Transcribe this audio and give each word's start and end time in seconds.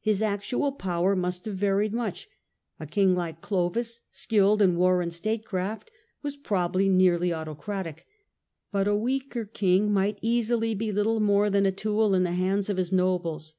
His 0.00 0.22
actual 0.22 0.72
power 0.72 1.14
must 1.14 1.44
have 1.44 1.56
varied 1.56 1.92
much. 1.92 2.30
A 2.80 2.86
king 2.86 3.14
like 3.14 3.42
Clovis, 3.42 4.00
skilled 4.10 4.62
in 4.62 4.74
war 4.76 5.02
and 5.02 5.12
statecraft, 5.12 5.90
was 6.22 6.38
probably 6.38 6.88
nearly 6.88 7.30
autocratic. 7.30 8.06
But 8.72 8.88
a 8.88 8.96
weaker 8.96 9.44
king 9.44 9.92
might 9.92 10.16
easily 10.22 10.74
be 10.74 10.92
little 10.92 11.20
more 11.20 11.50
than 11.50 11.66
a 11.66 11.72
tool 11.72 12.14
in 12.14 12.22
the 12.24 12.32
hands 12.32 12.70
of 12.70 12.78
his 12.78 12.90
nobles. 12.90 13.54